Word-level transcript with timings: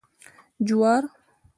🌽 0.59 0.69
جوار 0.69 1.03